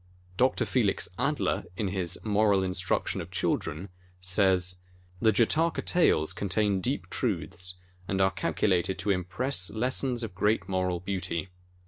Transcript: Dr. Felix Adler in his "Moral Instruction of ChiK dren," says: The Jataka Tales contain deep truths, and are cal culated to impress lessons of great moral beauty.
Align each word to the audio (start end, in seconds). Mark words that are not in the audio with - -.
Dr. 0.35 0.65
Felix 0.65 1.07
Adler 1.19 1.65
in 1.77 1.89
his 1.89 2.17
"Moral 2.25 2.63
Instruction 2.63 3.21
of 3.21 3.29
ChiK 3.29 3.59
dren," 3.59 3.89
says: 4.19 4.77
The 5.21 5.31
Jataka 5.31 5.83
Tales 5.85 6.33
contain 6.33 6.81
deep 6.81 7.07
truths, 7.11 7.75
and 8.07 8.19
are 8.19 8.31
cal 8.31 8.53
culated 8.55 8.97
to 8.97 9.11
impress 9.11 9.69
lessons 9.69 10.23
of 10.23 10.33
great 10.33 10.67
moral 10.67 11.01
beauty. 11.01 11.49